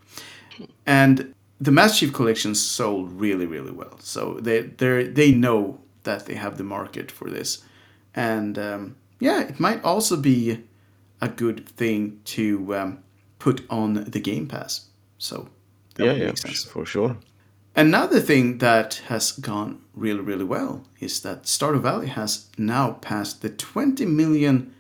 [0.86, 4.00] And the Master Chief Collection sold really, really well.
[4.00, 7.64] So they they they know that they have the market for this,
[8.16, 10.64] and um, yeah, it might also be
[11.22, 13.04] a good thing to um,
[13.40, 14.88] put on the Game Pass.
[15.20, 15.50] So
[15.96, 16.64] that Yeah, would yeah, make sense.
[16.64, 17.18] for sure.
[17.76, 23.42] Another thing that has gone really, really well is that Stardew Valley has now passed
[23.42, 24.74] the 20 million.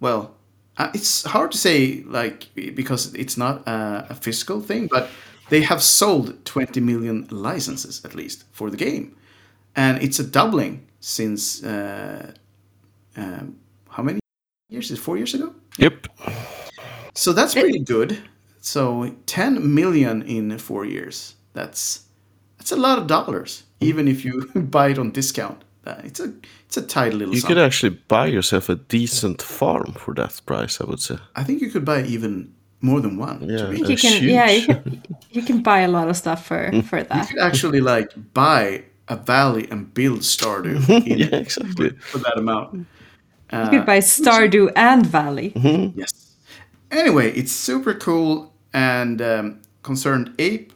[0.00, 0.34] Well,
[0.76, 5.08] uh, it's hard to say, like, because it's not a, a physical thing, but
[5.48, 9.16] they have sold 20 million licenses at least for the game.
[9.74, 12.32] And it's a doubling since uh,
[13.16, 13.56] um,
[13.88, 14.20] how many
[14.68, 14.90] years?
[14.90, 15.54] Is it four years ago?
[15.78, 16.06] Yep.
[17.14, 18.18] So that's pretty good.
[18.66, 21.36] So 10 million in four years.
[21.52, 22.02] That's
[22.58, 23.88] that's a lot of dollars, hmm.
[23.88, 25.62] even if you buy it on discount.
[25.86, 26.32] Uh, It's a
[26.66, 27.32] it's a tight little.
[27.32, 27.48] You sum.
[27.48, 31.16] could actually buy yourself a decent farm for that price, I would say.
[31.36, 33.48] I think you could buy even more than one.
[33.48, 33.58] Yeah.
[33.58, 33.78] To be.
[33.78, 36.80] you That's can yeah you can you can buy a lot of stuff for hmm.
[36.80, 37.14] for that.
[37.14, 41.90] You that could actually like buy a valley and build Stardew in Yeah, exactly.
[42.10, 42.72] for that amount.
[42.74, 46.00] you could uh, buy stardew and valley hmm.
[46.00, 46.26] Yes.
[46.90, 50.70] Anyway, it's super cool, and um, ConcernedApe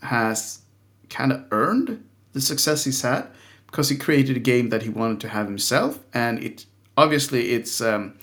[0.00, 0.62] has
[1.10, 3.26] kind of earned the success he's had
[3.66, 6.64] because he created a game that he wanted to have himself, and it
[6.96, 8.14] obviously it's um,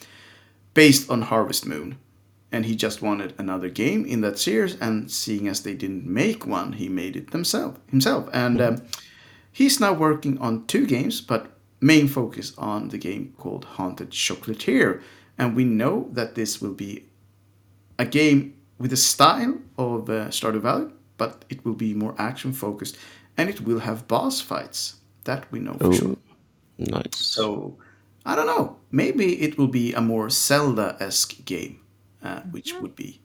[0.74, 2.00] based on Harvest Moon,
[2.52, 4.76] and he just wanted another game in that series.
[4.82, 8.28] And seeing as they didn't make one, he made it themselves himself.
[8.34, 8.82] And um,
[9.52, 15.02] he's now working on two games, but main focus on the game called Haunted Chocolatier.
[15.38, 17.06] And we know that this will be
[18.00, 22.54] a game with a style of uh, Stardew Valley, but it will be more action
[22.54, 22.98] focused,
[23.38, 24.96] and it will have boss fights.
[25.26, 26.16] That we know for Oh, sure.
[26.78, 27.16] nice.
[27.18, 27.78] So
[28.26, 28.78] I don't know.
[28.92, 31.82] Maybe it will be a more Zelda-esque game,
[32.24, 33.22] uh, which would be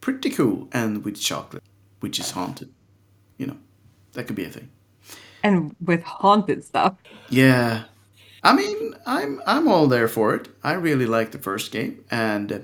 [0.00, 1.62] pretty cool, and with chocolate,
[2.00, 2.70] which is haunted.
[3.38, 3.56] You know,
[4.12, 4.68] that could be a thing.
[5.42, 6.94] And with haunted stuff.
[7.28, 7.84] Yeah,
[8.42, 10.48] I mean, I'm I'm all there for it.
[10.62, 12.58] I really like the first game, and uh,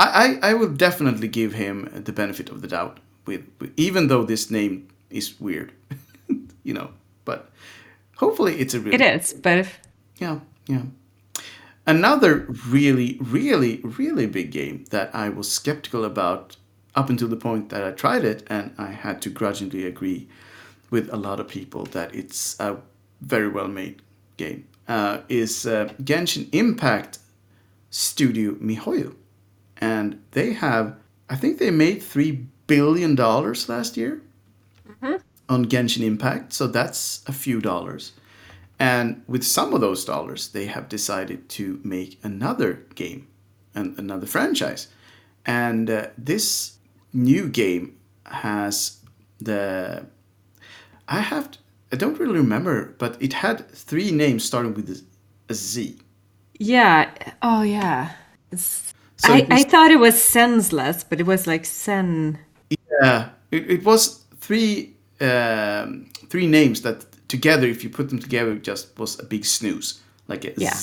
[0.00, 3.00] I, I I will definitely give him the benefit of the doubt.
[3.26, 5.72] With, with even though this name is weird,
[6.64, 6.90] you know,
[7.24, 7.50] but
[8.16, 9.78] hopefully it's a really It is, but if,
[10.16, 10.84] yeah, yeah.
[11.86, 16.56] Another really, really, really big game that I was skeptical about
[16.94, 20.28] up until the point that I tried it, and I had to grudgingly agree
[20.90, 22.76] with a lot of people that it's a
[23.20, 24.02] very well made
[24.38, 27.18] game, uh, is uh, Genshin Impact
[27.90, 29.14] Studio MiHoYo.
[29.80, 30.96] And they have,
[31.28, 34.22] I think they made $3 billion last year
[35.48, 38.12] on Genshin Impact, so that's a few dollars.
[38.78, 43.26] And with some of those dollars, they have decided to make another game
[43.74, 44.88] and another franchise.
[45.44, 46.78] And uh, this
[47.12, 48.98] new game has
[49.38, 50.06] the.
[51.08, 51.50] I have.
[51.50, 51.58] To,
[51.92, 55.04] I don't really remember, but it had three names starting with
[55.48, 55.98] a Z.
[56.58, 57.10] yeah.
[57.42, 58.12] Oh, yeah.
[58.52, 58.89] It's,
[59.20, 62.38] So I, it I thought it was senseless, but it was like sen.
[63.02, 68.56] Yeah, it, it was three um, three names that together, if you put them together,
[68.56, 70.78] just was a big snooze, like a Yeah.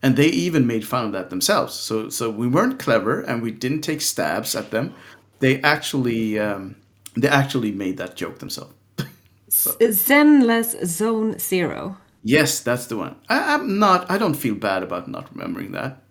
[0.00, 1.74] And they even made fun of that themselves.
[1.74, 4.94] So so we weren't clever, and we didn't take stabs at them.
[5.40, 6.76] They actually um,
[7.16, 8.74] they actually made that joke themselves.
[9.50, 11.96] Zenless Zone Zero.
[12.22, 13.16] yes, that's the one.
[13.28, 14.08] I, I'm not.
[14.08, 16.02] I don't feel bad about not remembering that.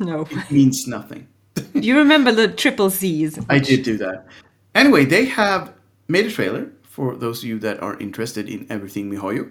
[0.00, 0.26] No.
[0.30, 1.28] It means nothing.
[1.74, 3.38] you remember the triple C's.
[3.48, 4.26] I did do that.
[4.74, 5.72] Anyway, they have
[6.08, 9.50] made a trailer for those of you that are interested in everything Mihoyo,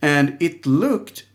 [0.00, 1.26] and it looked,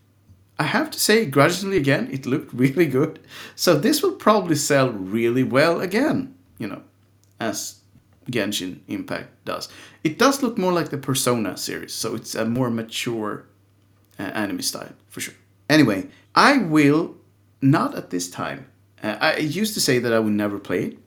[0.58, 3.20] I have to say, grudgingly again, it looked really good.
[3.56, 6.82] So this will probably sell really well again, you know,
[7.40, 7.80] as
[8.30, 9.68] Genshin Impact does.
[10.04, 13.46] It does look more like the Persona series, so it's a more mature
[14.18, 15.34] uh, anime style for sure.
[15.68, 17.16] Anyway, I will
[17.60, 18.66] not at this time.
[19.02, 20.98] Uh, I used to say that I would never play it,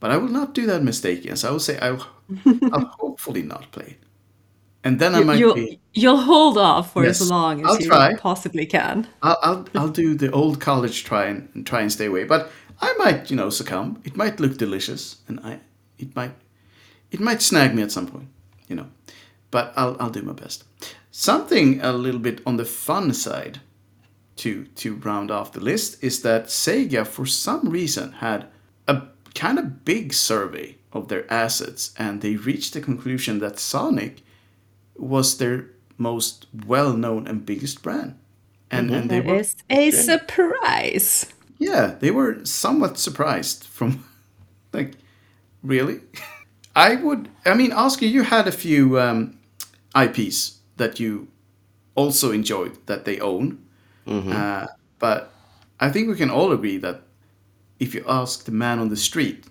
[0.00, 2.06] but I will not do that mistake Yes, I will say I will,
[2.72, 3.98] I'll hopefully not play it,
[4.84, 5.80] and then I might you'll, be.
[5.92, 8.14] you'll hold off for Yes, as long as I'll you try.
[8.14, 9.08] possibly can.
[9.22, 12.50] I'll, I'll I'll do the old college try and, and try and stay away, but
[12.80, 14.00] I might you know succumb.
[14.04, 15.60] It might look delicious, and I
[15.98, 16.32] it might
[17.10, 18.28] it might snag me at some point,
[18.68, 18.86] you know.
[19.50, 20.64] But I'll I'll do my best.
[21.10, 23.60] Something a little bit on the fun side
[24.40, 28.46] to to round off the list is that Sega for some reason had
[28.88, 29.02] a
[29.34, 34.22] kind of big survey of their assets and they reached the conclusion that Sonic
[34.96, 35.66] was their
[35.98, 38.14] most well-known and biggest brand.
[38.70, 41.26] And and they were is a surprise.
[41.58, 44.04] yeah, they were somewhat surprised from
[44.72, 44.92] like
[45.62, 46.00] really.
[46.76, 49.36] I would I mean Oscar you had a few um,
[49.94, 51.28] IPs that you
[51.94, 53.58] also enjoyed that they own.
[54.10, 54.66] Uh,
[54.98, 55.32] but
[55.78, 57.02] I think we can all agree that
[57.78, 59.44] if you ask the man on the street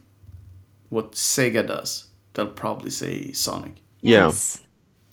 [0.89, 3.73] what Sega does, they'll probably say Sonic.
[4.01, 4.25] Yeah.
[4.27, 4.61] Yes.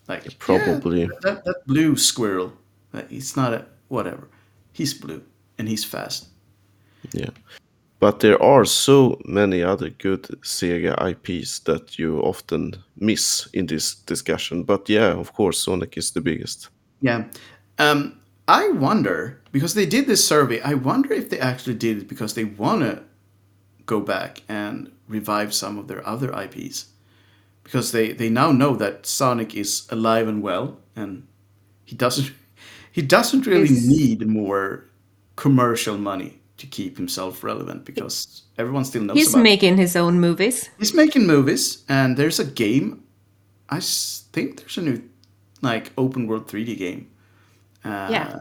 [0.09, 1.07] Like "Yeah, Probably.
[1.23, 2.53] that that blue squirrel.
[2.95, 4.29] uh, It's not a whatever.
[4.73, 5.23] He's blue
[5.59, 6.29] and he's fast.
[7.13, 7.31] Yeah.
[7.99, 13.95] But there are so many other good Sega IPs that you often miss in this
[14.07, 14.65] discussion.
[14.65, 16.69] But yeah, of course, Sonic is the biggest.
[17.01, 17.25] Yeah.
[17.79, 18.13] Um,
[18.49, 20.61] I wonder because they did this survey.
[20.61, 23.03] I wonder if they actually did it because they want to
[23.87, 26.87] go back and revive some of their other IPs,
[27.65, 31.27] because they they now know that Sonic is alive and well, and
[31.85, 32.33] he doesn't
[32.92, 34.85] he doesn't really need more
[35.37, 40.71] commercial money to keep himself relevant because everyone still knows He's making his own movies.
[40.79, 43.03] He's making movies, and there's a game.
[43.69, 45.03] I s- think there's a new,
[45.61, 47.09] like, open world 3D game.
[47.87, 48.39] Uh, Yeah.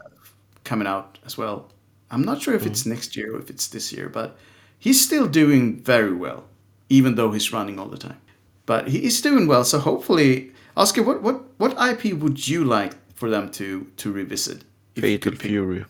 [0.64, 1.68] Coming out as well.
[2.10, 4.36] I'm not sure if it's next year or if it's this year, but
[4.78, 6.44] he's still doing very well,
[6.88, 8.18] even though he's running all the time.
[8.66, 13.30] But he's doing well, so hopefully, Oscar, what what what IP would you like for
[13.30, 14.64] them to to revisit?
[14.96, 15.84] Fatal Fury.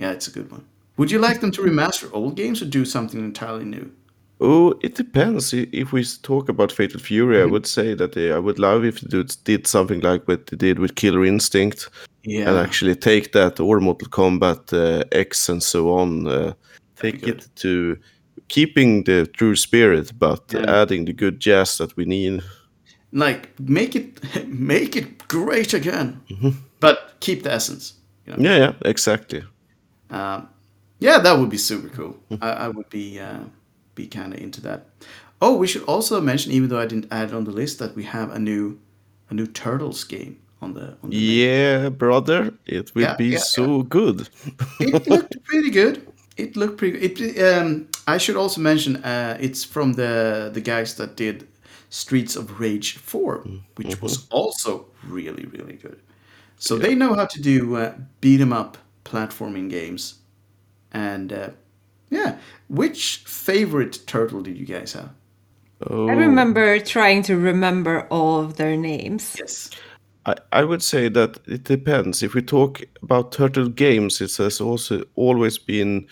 [0.00, 0.64] Yeah, it's a good one.
[0.96, 3.90] Would you like them to remaster old games or do something entirely new?
[4.40, 5.52] Oh, it depends.
[5.52, 9.00] If we talk about Fatal Fury, I would say that they, I would love if
[9.00, 11.88] they did- did something like what they did with Killer Instinct
[12.26, 12.48] Yeah.
[12.48, 16.52] and actually take that or Mortal Kombat uh, X and so on, uh,
[16.96, 17.96] take it to
[18.48, 20.82] keeping the true spirit, but Yeah.
[20.82, 22.42] adding the good jazz that we need.
[23.12, 26.50] like make it make it great again, Mm-hmm.
[26.80, 27.94] but keep the essence.
[28.26, 28.50] You know?
[28.50, 29.42] Yeah, yeah, exactly.
[30.10, 30.48] Um,
[31.00, 32.16] yeah, that would be super cool.
[32.30, 32.38] Mm.
[32.42, 33.44] I, I would be uh,
[33.94, 34.80] be kind of into that.
[35.40, 37.94] Oh, we should also mention, even though I didn't add it on the list, that
[37.96, 38.78] we have a new
[39.30, 43.38] a new Turtles game on the on the Yeah, brother, it will Yeah, be yeah,
[43.38, 44.28] so good.
[44.80, 46.06] it looked pretty good.
[46.36, 47.20] It looked pretty good.
[47.20, 51.46] It, um, I should also mention uh, it's from the the guys that did
[51.90, 53.44] Streets of Rage 4,
[53.76, 56.00] which was also really, really good.
[56.58, 60.14] So they know how to do uh, beat 'em up platforming games.
[60.92, 61.48] And uh,
[62.10, 62.38] yeah,
[62.68, 65.10] which favorite turtle did you guys have?
[65.90, 69.36] Oh, I remember trying to remember all of their names.
[69.38, 69.70] Yes.
[70.26, 72.22] I, I would say that it depends.
[72.22, 76.06] If we talk about Turtle Games, it has also always been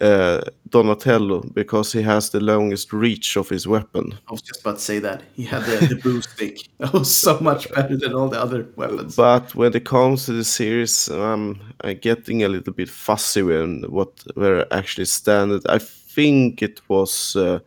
[0.00, 0.40] uh,
[0.70, 4.18] Donatello because he has the longest reach of his weapon.
[4.28, 5.22] I was just about to say that.
[5.34, 6.58] He had the, the blue stick.
[6.78, 9.16] That was so much better than all the other weapons.
[9.16, 13.82] But when it comes to the series, um, I'm getting a little bit fussy when
[13.82, 15.62] what were actually standard.
[15.68, 17.58] I think it was uh,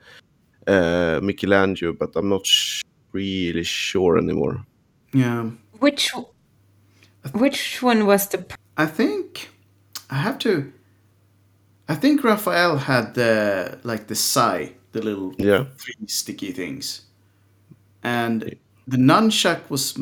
[0.66, 2.48] uh, Michelangelo, but I'm not
[3.12, 4.66] really sure anymore.
[5.14, 5.52] yeah.
[5.84, 6.11] Which
[7.34, 8.45] which one was the
[8.77, 9.49] I think
[10.09, 10.71] I have to.
[11.89, 15.65] I think Raphael had the like the sai, the little Yeah.
[15.77, 17.01] three sticky things,
[18.03, 18.55] and
[18.88, 19.97] the nunchuck was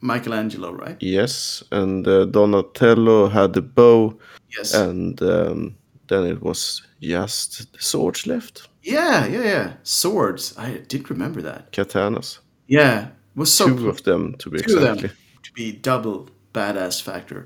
[0.00, 0.96] Michelangelo, right?
[1.00, 4.18] Yes, and uh, Donatello had the bow,
[4.58, 4.74] Yes.
[4.74, 5.74] and um,
[6.08, 9.72] then it was just the swords left, yeah, yeah, yeah.
[9.82, 10.54] Swords.
[10.58, 11.72] I did remember that.
[11.72, 12.40] katanas.
[12.68, 13.08] Yeah,
[13.40, 13.88] was so Two cool.
[13.88, 15.08] of them to be Two of exactly.
[15.08, 17.40] them to be double badass factor.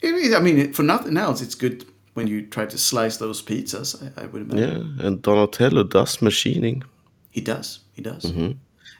[0.00, 1.84] It is- I mean, it- for nothing else, it's good
[2.14, 3.94] when you try to slice those pizzas.
[4.02, 4.96] I, I would imagine.
[4.98, 6.82] Yeah, and Donatello does machining.
[7.30, 7.80] He does.
[7.96, 8.24] He does.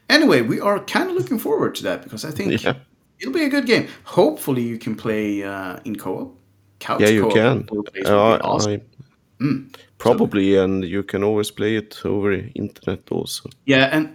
[0.09, 2.75] Anyway, we are kind of looking forward to that because I think Yeah.
[3.21, 3.87] it'll be a good game.
[4.05, 6.35] Hopefully, you can play uh, in co-op.
[6.79, 7.69] Couch Yeah, you co-op can.
[8.07, 8.73] Uh, awesome.
[8.73, 13.51] I- probably, and you can always play it over internet also.
[13.67, 14.09] Yeah, and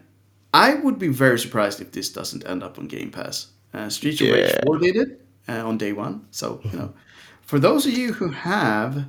[0.58, 3.48] I would be very surprised if this doesn't end up on Game Pass.
[3.74, 6.26] Uh, Streets of Rage 4 did it uh, on day one.
[6.32, 6.94] So, you know,
[7.42, 9.06] for those of you who have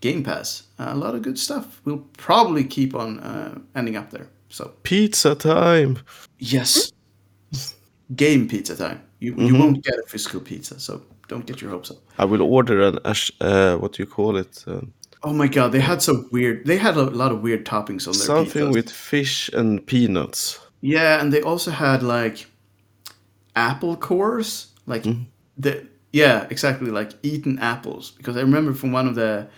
[0.00, 4.28] Game Pass, a lot of good stuff will probably keep on uh, ending up there.
[4.48, 5.98] So, Pizza time.
[6.38, 6.92] yes,
[8.16, 9.00] game pizza time.
[9.20, 11.98] You, you won't get a physical pizza, so don't get your hopes up.
[12.18, 14.64] I will order an ash, uh, what do you call it?
[14.66, 14.92] Um,
[15.24, 16.66] Oh my god, they had so weird.
[16.66, 18.74] They had a lot of weird toppings on their something pizzas.
[18.74, 20.58] with fish and peanuts.
[20.82, 22.46] Yeah, and they also had like
[23.56, 25.04] apple cores, like
[25.56, 28.10] the yeah, exactly like eaten apples.
[28.10, 29.48] Because I remember from one of the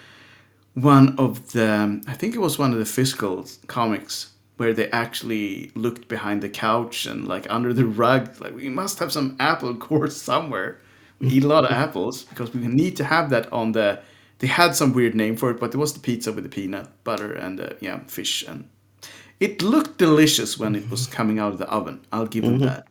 [0.74, 5.72] one of the I think it was one of the fiscal comics where they actually
[5.74, 9.74] looked behind the couch and like under the rug, like we must have some apple
[9.86, 10.80] cores somewhere.
[11.20, 14.00] We eat a lot of apples because we need to have that on the.
[14.40, 16.88] They had some weird name for it, but it was the pizza with the peanut
[17.04, 18.68] butter and uh, yeah, fish and
[19.40, 21.12] it looked delicious when it was mm-hmm.
[21.12, 22.04] coming out of the oven.
[22.12, 22.66] I'll give them mm-hmm.
[22.66, 22.86] that.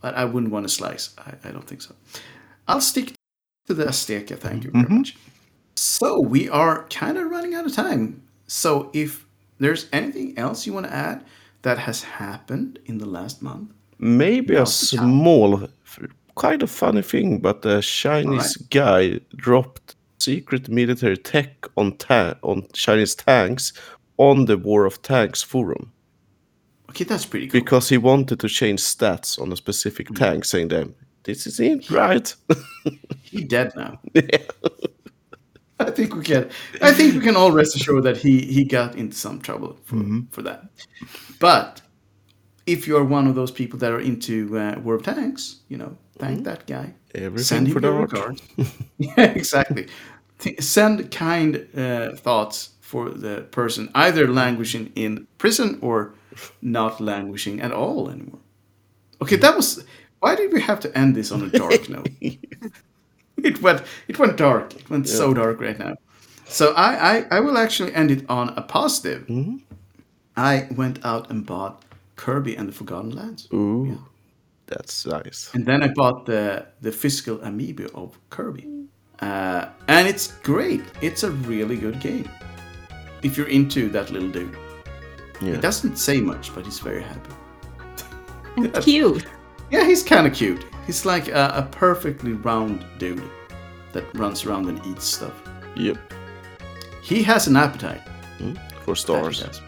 [0.00, 1.14] But I wouldn't want a slice.
[1.18, 1.94] I, I don't think so.
[2.66, 3.14] I'll stick
[3.66, 4.38] to the Azteca.
[4.38, 4.98] Thank you very mm-hmm.
[4.98, 5.16] much.
[5.76, 8.22] So we are kind of running out of time.
[8.46, 9.26] So if
[9.58, 11.24] there's anything else you want to add
[11.62, 15.10] that has happened in the last month, Maybe a Now's the time.
[15.10, 15.68] small,
[16.36, 22.66] kind of funny thing, but a Chinese guy dropped secret military tech on ta- on
[22.72, 23.72] Chinese tanks
[24.18, 25.92] on the World of Tanks forum
[26.90, 27.60] okay, that's pretty cool.
[27.60, 30.88] because he wanted to change stats on a specific tank, saying that
[31.24, 32.34] this is it, right?
[33.22, 34.00] He dead now.
[35.78, 36.48] I think we can.
[36.80, 40.02] I think we can all rest assured that he he got into some trouble for
[40.30, 40.62] for that.
[41.38, 41.82] But
[42.64, 45.98] if you're one of those people that are into uh, World of Tanks, you know,
[46.18, 46.94] thank that guy.
[47.14, 48.42] Everything Send him for the regards.
[48.98, 49.88] yeah, exactly.
[50.38, 56.14] Th- send kind uh, thoughts for the person either languishing in prison or
[56.62, 58.40] not languishing at all anymore.
[59.20, 59.84] Okay, that was.
[60.20, 62.08] Why did we have to end this on a dark note?
[63.36, 63.82] it went.
[64.08, 64.74] It went dark.
[64.74, 65.96] It went so dark right now.
[66.46, 69.28] So I, I, I will actually end it on a positive.
[70.34, 71.84] I went out and bought
[72.16, 73.48] Kirby and the Forgotten Lands.
[73.52, 73.98] Ooh,
[74.66, 75.50] that's nice.
[75.52, 78.64] And then I bought the the physical amiibo of Kirby.
[79.20, 80.80] Uh, and it's great.
[81.02, 82.30] It's a really good game.
[83.22, 84.56] If you're into that little dude.
[85.40, 85.54] Yeah.
[85.54, 87.30] He doesn't say much, but he's very happy.
[88.56, 89.24] And cute.
[89.70, 90.64] Yeah, he's kind of cute.
[90.86, 93.22] He's like a, a perfectly round dude
[93.92, 95.34] that runs around and eats stuff.
[95.76, 95.96] Yep.
[97.02, 98.02] He has an appetite.
[98.38, 99.42] For that he stars.
[99.42, 99.62] does.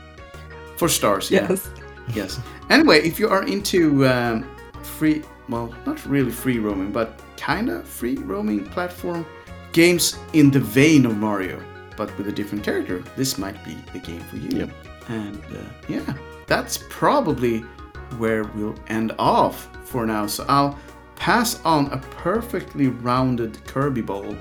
[0.76, 1.46] For stars, yeah.
[1.50, 1.70] Yes.
[2.12, 2.40] Yes.
[2.70, 4.44] Anyway, if you are into um,
[4.82, 9.24] free, well, not really free roaming, but kind of free roaming platform
[9.72, 11.62] games in the vein of Mario,
[12.00, 14.60] but with a different character, this might be the game for you.
[14.60, 14.70] Yep.
[15.08, 16.14] And uh, yeah,
[16.46, 17.58] that's probably
[18.16, 20.26] where we'll end off for now.
[20.26, 20.78] So I'll
[21.16, 24.34] pass on a perfectly rounded Kirby ball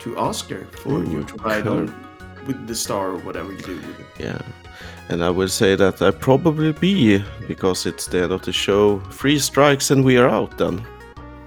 [0.00, 1.92] to Oscar for Ooh, you to ride on
[2.46, 4.06] with the star or whatever you do with it.
[4.18, 4.40] Yeah.
[5.10, 9.00] And I will say that I probably be, because it's the end of the show,
[9.10, 10.78] three strikes and we are out then.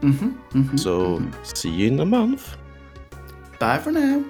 [0.02, 0.78] Mm-hmm, mm-hmm.
[0.78, 2.56] So see you in a month.
[3.58, 4.24] Bye for now.